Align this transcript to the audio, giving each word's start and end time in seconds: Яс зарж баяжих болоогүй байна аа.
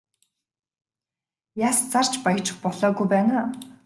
Яс 1.69 1.77
зарж 1.91 2.11
баяжих 2.25 2.57
болоогүй 2.65 3.07
байна 3.13 3.35
аа. 3.43 3.47